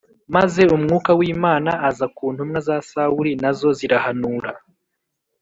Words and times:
maze 0.35 0.61
umwuka 0.75 1.09
w’Imana 1.19 1.71
aza 1.89 2.07
ku 2.15 2.25
ntumwa 2.33 2.59
za 2.67 2.75
Sawuli 2.89 3.33
na 3.43 3.51
zo 3.57 3.69
zirahanura. 3.77 4.51